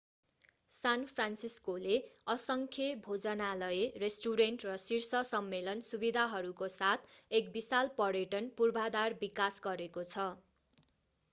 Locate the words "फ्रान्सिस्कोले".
1.09-1.97